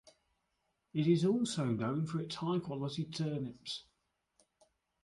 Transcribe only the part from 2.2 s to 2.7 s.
high